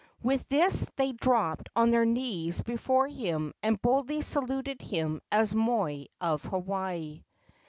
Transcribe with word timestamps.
With 0.23 0.49
this 0.49 0.87
they 0.95 1.11
dropped 1.11 1.69
on 1.75 1.91
their 1.91 2.05
knees 2.05 2.59
before 2.61 3.07
him 3.07 3.53
and 3.61 3.79
boldly 3.83 4.23
saluted 4.23 4.81
him 4.81 5.21
as 5.31 5.53
moi 5.53 6.05
of 6.19 6.41
Hawaii. 6.41 7.23